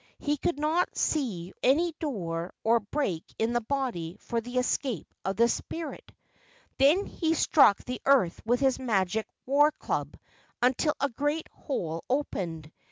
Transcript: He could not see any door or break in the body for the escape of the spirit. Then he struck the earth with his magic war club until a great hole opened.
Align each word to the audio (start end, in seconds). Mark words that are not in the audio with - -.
He 0.17 0.37
could 0.37 0.57
not 0.57 0.97
see 0.97 1.53
any 1.61 1.93
door 1.99 2.55
or 2.63 2.79
break 2.79 3.23
in 3.37 3.53
the 3.53 3.61
body 3.61 4.17
for 4.19 4.41
the 4.41 4.57
escape 4.57 5.05
of 5.23 5.35
the 5.35 5.47
spirit. 5.47 6.11
Then 6.79 7.05
he 7.05 7.35
struck 7.35 7.77
the 7.83 8.01
earth 8.03 8.41
with 8.43 8.61
his 8.61 8.79
magic 8.79 9.27
war 9.45 9.71
club 9.71 10.17
until 10.59 10.95
a 10.99 11.09
great 11.09 11.47
hole 11.49 12.03
opened. 12.09 12.71